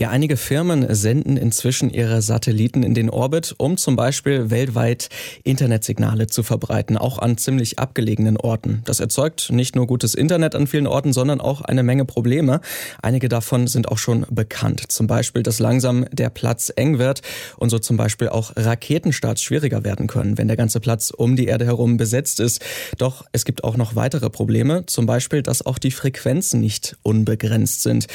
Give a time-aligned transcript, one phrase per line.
[0.00, 5.10] Ja, einige Firmen senden inzwischen ihre Satelliten in den Orbit, um zum Beispiel weltweit
[5.44, 8.80] Internetsignale zu verbreiten, auch an ziemlich abgelegenen Orten.
[8.86, 12.62] Das erzeugt nicht nur gutes Internet an vielen Orten, sondern auch eine Menge Probleme.
[13.02, 14.90] Einige davon sind auch schon bekannt.
[14.90, 17.20] Zum Beispiel, dass langsam der Platz eng wird
[17.58, 21.44] und so zum Beispiel auch Raketenstarts schwieriger werden können, wenn der ganze Platz um die
[21.44, 22.64] Erde herum besetzt ist.
[22.96, 27.82] Doch es gibt auch noch weitere Probleme, zum Beispiel, dass auch die Frequenzen nicht unbegrenzt
[27.82, 28.06] sind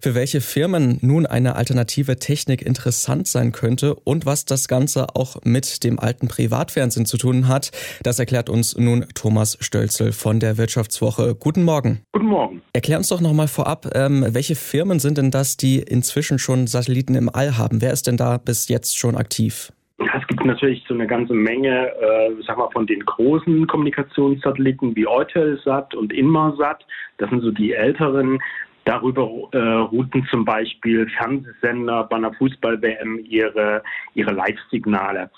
[0.00, 5.36] für welche Firmen nun eine alternative Technik interessant sein könnte und was das Ganze auch
[5.44, 7.70] mit dem alten Privatfernsehen zu tun hat,
[8.02, 11.34] das erklärt uns nun Thomas Stölzel von der Wirtschaftswoche.
[11.34, 12.02] Guten Morgen.
[12.12, 12.62] Guten Morgen.
[12.72, 17.14] Erklär uns doch nochmal vorab, ähm, welche Firmen sind denn das, die inzwischen schon Satelliten
[17.14, 17.80] im All haben?
[17.80, 19.72] Wer ist denn da bis jetzt schon aktiv?
[19.98, 25.06] es gibt natürlich so eine ganze Menge, äh, sag mal, von den großen Kommunikationssatelliten wie
[25.06, 26.86] Eutelsat und Inmarsat.
[27.18, 28.38] Das sind so die älteren.
[28.88, 33.82] Darüber äh, routen zum Beispiel Fernsehsender bei einer Fußball-WM ihre,
[34.14, 35.28] ihre Live-Signale.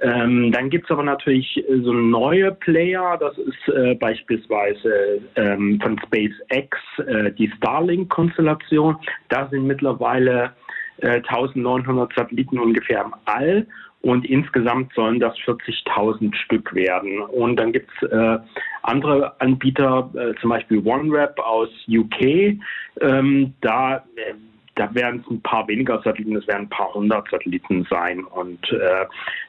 [0.00, 5.96] Ähm, dann gibt es aber natürlich so neue Player, das ist äh, beispielsweise ähm, von
[6.00, 8.96] SpaceX äh, die Starlink-Konstellation.
[9.28, 10.54] Da sind mittlerweile
[11.02, 13.66] 1900 äh, Satelliten ungefähr im All
[14.02, 17.20] und insgesamt sollen das 40.000 Stück werden.
[17.22, 18.38] Und dann gibt es äh,
[18.82, 22.58] andere Anbieter, äh, zum Beispiel OneWeb aus UK.
[23.00, 24.34] Ähm, da äh,
[24.76, 28.24] da werden es ein paar weniger Satelliten, es werden ein paar hundert Satelliten sein.
[28.24, 29.06] Und äh,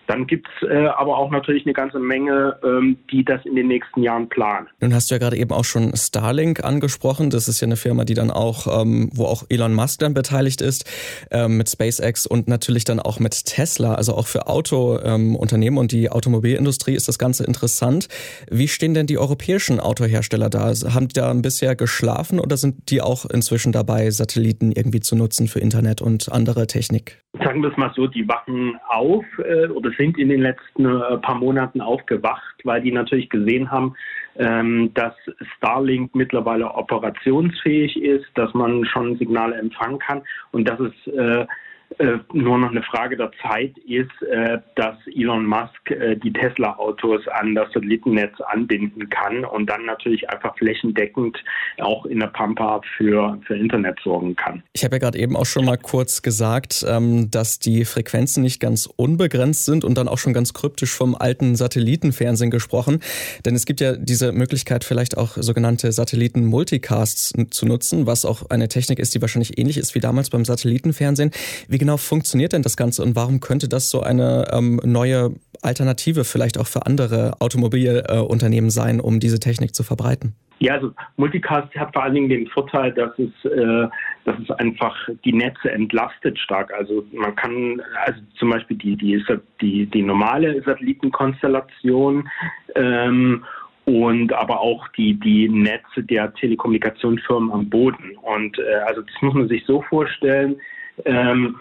[0.08, 3.68] dann gibt es äh, aber auch natürlich eine ganze Menge, ähm, die das in den
[3.68, 4.68] nächsten Jahren planen.
[4.80, 7.30] Nun hast du ja gerade eben auch schon Starlink angesprochen.
[7.30, 10.62] Das ist ja eine Firma, die dann auch, ähm, wo auch Elon Musk dann beteiligt
[10.62, 10.86] ist,
[11.30, 13.96] ähm, mit SpaceX und natürlich dann auch mit Tesla.
[13.96, 18.08] Also auch für Autounternehmen ähm, und die Automobilindustrie ist das Ganze interessant.
[18.50, 20.72] Wie stehen denn die europäischen Autohersteller da?
[20.94, 25.48] Haben die da bisher geschlafen oder sind die auch inzwischen dabei, Satelliten irgendwie zu nutzen
[25.48, 27.22] für Internet und andere Technik?
[27.44, 31.18] Sagen wir es mal so, die wachen auf äh, oder sind in den letzten äh,
[31.18, 33.96] paar Monaten aufgewacht, weil die natürlich gesehen haben,
[34.38, 35.14] ähm, dass
[35.58, 40.22] Starlink mittlerweile operationsfähig ist, dass man schon Signale empfangen kann
[40.52, 40.94] und dass es
[42.00, 47.28] äh, nur noch eine Frage der Zeit ist, äh, dass Elon Musk äh, die Tesla-Autos
[47.30, 51.44] an das Satellitennetz anbinden kann und dann natürlich einfach flächendeckend
[51.80, 54.64] auch in der Pampa für, für Internet sorgen kann.
[54.74, 58.60] Ich habe ja gerade eben auch schon mal kurz gesagt, ähm, dass die Frequenzen nicht
[58.60, 63.00] ganz unbegrenzt sind und dann auch schon ganz kryptisch vom alten Satellitenfernsehen gesprochen.
[63.46, 68.68] Denn es gibt ja diese Möglichkeit, vielleicht auch sogenannte Satelliten-Multicasts zu nutzen, was auch eine
[68.68, 71.32] Technik ist, die wahrscheinlich ähnlich ist wie damals beim Satellitenfernsehen.
[71.68, 75.36] Wie wie genau funktioniert denn das Ganze und warum könnte das so eine ähm, neue
[75.62, 80.34] Alternative vielleicht auch für andere Automobilunternehmen äh, sein, um diese Technik zu verbreiten?
[80.58, 83.88] Ja, also Multicast hat vor allen Dingen den Vorteil, dass es, äh,
[84.26, 86.74] dass es einfach die Netze entlastet stark.
[86.74, 89.24] Also man kann, also zum Beispiel die, die,
[89.62, 92.28] die, die normale Satellitenkonstellation
[92.74, 93.46] ähm,
[93.86, 98.18] und aber auch die, die Netze der Telekommunikationsfirmen am Boden.
[98.24, 100.60] Und äh, also das muss man sich so vorstellen,
[101.06, 101.56] ähm,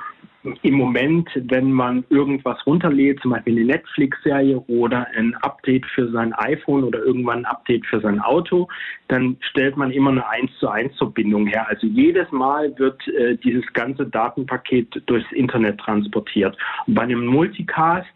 [0.63, 6.33] im Moment, wenn man irgendwas runterlädt, zum Beispiel eine Netflix-Serie oder ein Update für sein
[6.35, 8.69] iPhone oder irgendwann ein Update für sein Auto,
[9.09, 11.67] dann stellt man immer eine 1 zu 1 Verbindung her.
[11.69, 16.57] Also jedes Mal wird äh, dieses ganze Datenpaket durchs Internet transportiert.
[16.87, 18.07] Und bei einem Multicast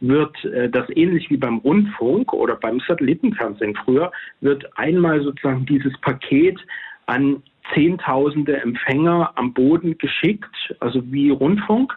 [0.00, 4.10] wird äh, das ähnlich wie beim Rundfunk oder beim Satellitenfernsehen früher,
[4.40, 6.58] wird einmal sozusagen dieses Paket
[7.06, 7.42] an
[7.74, 11.96] Zehntausende Empfänger am Boden geschickt, also wie Rundfunk.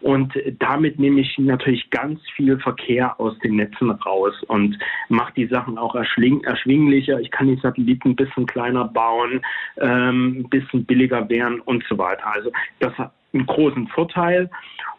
[0.00, 4.78] Und damit nehme ich natürlich ganz viel Verkehr aus den Netzen raus und
[5.08, 7.20] mache die Sachen auch erschwinglicher.
[7.20, 9.40] Ich kann die Satelliten ein bisschen kleiner bauen,
[9.80, 12.26] ähm, ein bisschen billiger werden und so weiter.
[12.32, 14.50] Also das hat einen großen Vorteil.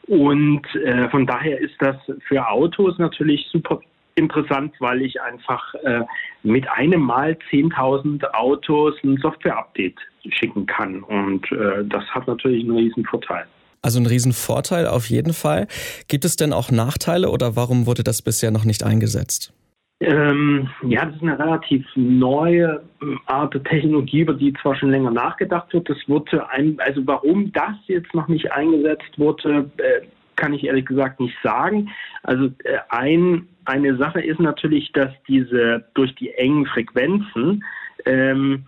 [0.08, 1.96] Und äh, von daher ist das
[2.28, 3.80] für Autos natürlich super
[4.16, 6.02] interessant, weil ich einfach äh,
[6.44, 9.98] mit einem Mal 10.000 Autos ein Software-Update
[10.30, 11.04] schicken kann.
[11.04, 13.46] Und äh, das hat natürlich einen riesen Vorteil.
[13.82, 15.68] Also ein Riesenvorteil auf jeden Fall.
[16.08, 19.54] Gibt es denn auch Nachteile oder warum wurde das bisher noch nicht eingesetzt?
[20.02, 24.90] Ähm, ja, das ist eine relativ neue ähm, Art der Technologie, über die zwar schon
[24.90, 25.90] länger nachgedacht wird.
[25.90, 30.02] Das wurde ein, also warum das jetzt noch nicht eingesetzt wurde, äh,
[30.42, 31.90] kann ich ehrlich gesagt nicht sagen.
[32.24, 37.64] Also äh, ein, eine Sache ist natürlich, dass diese durch die engen Frequenzen
[38.06, 38.66] ähm,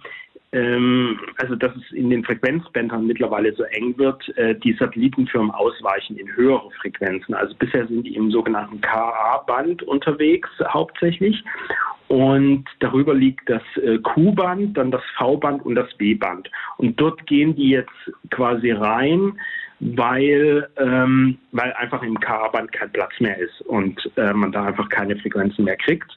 [0.53, 6.15] ähm, also dass es in den Frequenzbändern mittlerweile so eng wird, äh, die Satellitenfirmen ausweichen
[6.17, 7.33] in höhere Frequenzen.
[7.33, 11.43] Also bisher sind die im sogenannten KA-Band unterwegs hauptsächlich.
[12.07, 16.51] Und darüber liegt das äh, Q-Band, dann das V-Band und das B-Band.
[16.77, 17.89] Und dort gehen die jetzt
[18.29, 19.39] quasi rein,
[19.95, 24.89] weil, ähm, weil einfach im K-Band kein Platz mehr ist und äh, man da einfach
[24.89, 26.11] keine Frequenzen mehr kriegt.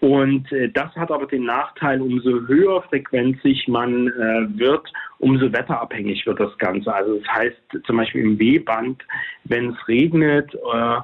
[0.00, 6.26] Und äh, das hat aber den Nachteil, umso höher frequenzig man äh, wird, umso wetterabhängig
[6.26, 6.92] wird das Ganze.
[6.92, 9.02] Also das heißt zum Beispiel im W-Band,
[9.44, 10.96] wenn es regnet, äh,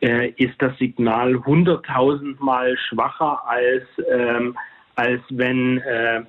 [0.00, 4.56] äh, ist das Signal hunderttausendmal schwacher als, ähm,
[4.96, 6.22] als wenn, äh,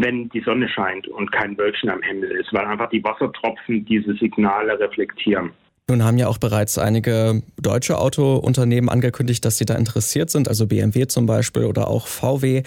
[0.00, 4.14] wenn die Sonne scheint und kein Wölkchen am Himmel ist, weil einfach die Wassertropfen diese
[4.14, 5.50] Signale reflektieren.
[5.88, 10.66] Nun haben ja auch bereits einige deutsche Autounternehmen angekündigt, dass sie da interessiert sind, also
[10.66, 12.64] BMW zum Beispiel oder auch VW.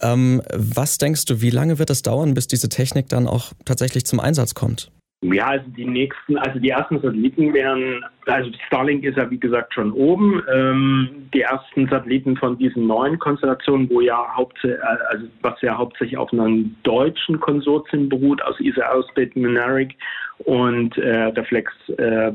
[0.00, 4.06] Ähm, was denkst du, wie lange wird es dauern, bis diese Technik dann auch tatsächlich
[4.06, 4.90] zum Einsatz kommt?
[5.32, 9.72] Ja, also die nächsten, also die ersten Satelliten wären, also Starlink ist ja wie gesagt
[9.72, 10.42] schon oben.
[10.52, 16.18] Ähm, die ersten Satelliten von diesen neuen Konstellationen, wo ja hauptsächlich, also was ja hauptsächlich
[16.18, 19.94] auf einem deutschen Konsortium beruht, aus ESA Aerospace Mynaric
[20.38, 22.32] und äh, Reflex äh,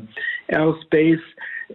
[0.48, 1.22] Aerospace,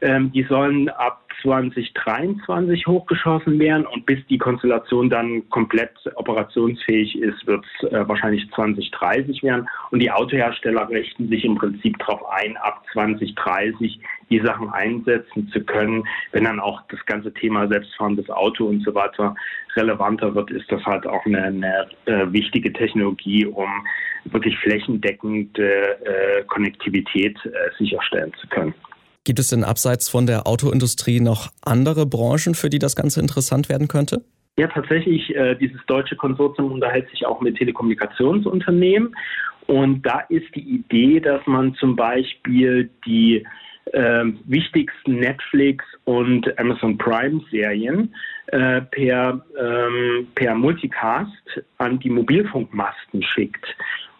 [0.00, 7.46] ähm, die sollen ab 2023 hochgeschossen werden und bis die Konstellation dann komplett operationsfähig ist,
[7.46, 9.68] wird es äh, wahrscheinlich 2030 werden.
[9.90, 14.00] Und die Autohersteller richten sich im Prinzip darauf ein, ab 2030
[14.30, 16.04] die Sachen einsetzen zu können.
[16.32, 19.34] Wenn dann auch das ganze Thema selbstfahrendes Auto und so weiter
[19.76, 23.68] relevanter wird, ist das halt auch eine, eine äh, wichtige Technologie, um
[24.26, 28.74] wirklich flächendeckend äh, Konnektivität äh, sicherstellen zu können.
[29.24, 33.70] Gibt es denn abseits von der Autoindustrie noch andere Branchen, für die das Ganze interessant
[33.70, 34.22] werden könnte?
[34.58, 39.16] Ja, tatsächlich, äh, dieses deutsche Konsortium unterhält sich auch mit Telekommunikationsunternehmen.
[39.66, 43.44] Und da ist die Idee, dass man zum Beispiel die
[43.92, 48.14] äh, wichtigsten Netflix und Amazon Prime Serien
[48.48, 53.66] äh, per, ähm, per Multicast an die Mobilfunkmasten schickt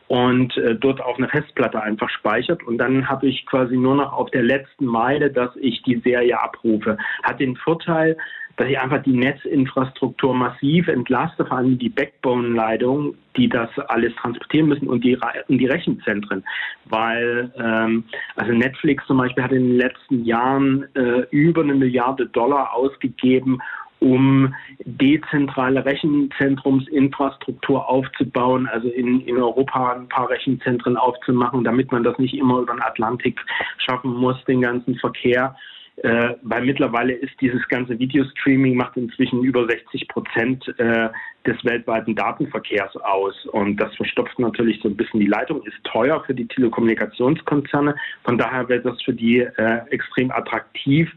[0.08, 4.12] und äh, dort auf eine Festplatte einfach speichert und dann habe ich quasi nur noch
[4.12, 6.98] auf der letzten Meile, dass ich die Serie abrufe.
[7.22, 8.16] Hat den Vorteil,
[8.56, 14.68] dass ich einfach die Netzinfrastruktur massiv entlaste, vor allem die Backbone-Leitung, die das alles transportieren
[14.68, 15.18] müssen und die,
[15.48, 16.44] und die Rechenzentren.
[16.84, 18.04] Weil ähm,
[18.36, 23.60] also Netflix zum Beispiel hat in den letzten Jahren äh, über eine Milliarde Dollar ausgegeben,
[24.04, 24.54] um
[24.84, 32.34] dezentrale Rechenzentrumsinfrastruktur aufzubauen, also in, in Europa ein paar Rechenzentren aufzumachen, damit man das nicht
[32.34, 33.40] immer über den Atlantik
[33.78, 35.56] schaffen muss, den ganzen Verkehr.
[36.02, 41.08] Äh, weil mittlerweile ist dieses ganze Videostreaming macht inzwischen über 60 Prozent äh,
[41.46, 43.46] des weltweiten Datenverkehrs aus.
[43.46, 47.94] Und das verstopft natürlich so ein bisschen die Leitung, ist teuer für die Telekommunikationskonzerne.
[48.24, 51.08] Von daher wird das für die äh, extrem attraktiv,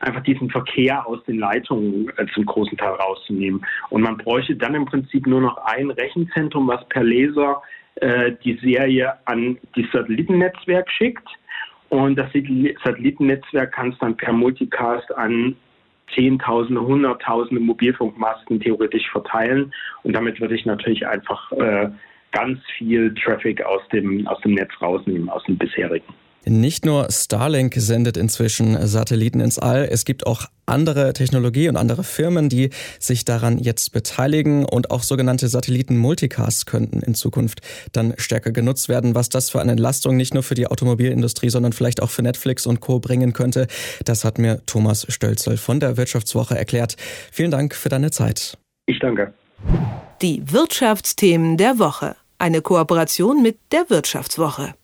[0.00, 3.64] einfach diesen Verkehr aus den Leitungen äh, zum großen Teil rauszunehmen.
[3.90, 7.60] Und man bräuchte dann im Prinzip nur noch ein Rechenzentrum, was per Laser
[7.96, 11.28] äh, die Serie an die Satellitennetzwerk schickt.
[11.92, 15.54] Und das Satellitennetzwerk kann es dann per Multicast an
[16.14, 19.74] Zehntausende, Hunderttausende Mobilfunkmasten theoretisch verteilen.
[20.02, 21.90] Und damit würde ich natürlich einfach äh,
[22.30, 26.14] ganz viel Traffic aus dem, aus dem Netz rausnehmen, aus dem bisherigen.
[26.44, 32.02] Nicht nur Starlink sendet inzwischen Satelliten ins All, es gibt auch andere Technologie und andere
[32.02, 37.60] Firmen, die sich daran jetzt beteiligen und auch sogenannte Satelliten-Multicasts könnten in Zukunft
[37.92, 39.14] dann stärker genutzt werden.
[39.14, 42.66] Was das für eine Entlastung nicht nur für die Automobilindustrie, sondern vielleicht auch für Netflix
[42.66, 42.98] und Co.
[42.98, 43.68] bringen könnte,
[44.04, 46.96] das hat mir Thomas Stölzel von der Wirtschaftswoche erklärt.
[47.30, 48.58] Vielen Dank für deine Zeit.
[48.86, 49.32] Ich danke.
[50.22, 52.16] Die Wirtschaftsthemen der Woche.
[52.38, 54.74] Eine Kooperation mit der Wirtschaftswoche.